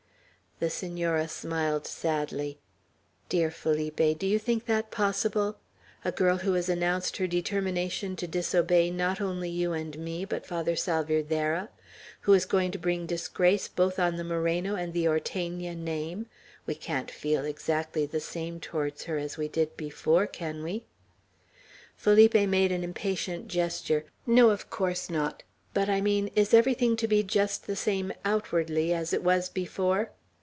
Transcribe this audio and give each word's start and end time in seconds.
The 0.61 0.69
Senora 0.69 1.27
smiled 1.27 1.87
sadly. 1.87 2.59
"Dear 3.29 3.49
Felipe, 3.49 4.19
do 4.19 4.27
you 4.27 4.37
think 4.37 4.67
that 4.67 4.91
possible? 4.91 5.55
A 6.05 6.11
girl 6.11 6.37
who 6.37 6.53
has 6.53 6.69
announced 6.69 7.17
her 7.17 7.25
determination 7.25 8.15
to 8.17 8.27
disobey 8.27 8.91
not 8.91 9.19
only 9.19 9.49
you 9.49 9.73
and 9.73 9.97
me, 9.97 10.23
but 10.23 10.45
Father 10.45 10.75
Salvierderra, 10.75 11.69
who 12.19 12.33
is 12.33 12.45
going 12.45 12.69
to 12.69 12.77
bring 12.77 13.07
disgrace 13.07 13.67
both 13.67 13.97
on 13.97 14.17
the 14.17 14.23
Moreno 14.23 14.75
and 14.75 14.93
the 14.93 15.07
Ortegna 15.07 15.73
name, 15.73 16.27
we 16.67 16.75
can't 16.75 17.09
feel 17.09 17.43
exactly 17.43 18.05
the 18.05 18.19
same 18.19 18.59
towards 18.59 19.05
her 19.05 19.17
as 19.17 19.37
we 19.39 19.47
did 19.47 19.75
before, 19.75 20.27
can 20.27 20.61
we?" 20.61 20.83
Felipe 21.97 22.35
made 22.35 22.71
an 22.71 22.83
impatient 22.83 23.47
gesture. 23.47 24.05
"No, 24.27 24.51
of 24.51 24.69
course 24.69 25.09
not. 25.09 25.41
But 25.73 25.89
I 25.89 26.01
mean, 26.01 26.29
is 26.35 26.53
everything 26.53 26.95
to 26.97 27.07
be 27.07 27.23
just 27.23 27.65
the 27.65 27.75
same, 27.75 28.13
outwardly, 28.23 28.93
as 28.93 29.11
it 29.11 29.23
was 29.23 29.49
before?" 29.49 30.11